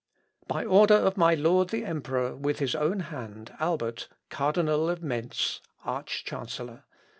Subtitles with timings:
[0.47, 5.59] "By order of my Lord the Emperor, with his own hand, Albert, Cardinal of Mentz,
[5.85, 6.85] Arch chancellor.